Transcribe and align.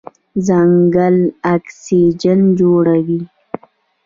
ځنګل 0.47 1.17
اکسیجن 1.53 2.39
جوړوي. 2.59 3.21